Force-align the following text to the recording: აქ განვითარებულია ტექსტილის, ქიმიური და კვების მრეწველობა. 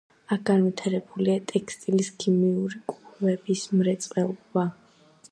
აქ 0.35 0.39
განვითარებულია 0.49 1.35
ტექსტილის, 1.51 2.09
ქიმიური 2.23 2.79
და 2.87 2.95
კვების 3.09 3.61
მრეწველობა. 3.83 4.65